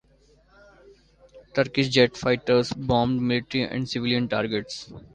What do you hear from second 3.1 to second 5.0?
military and civilian targets.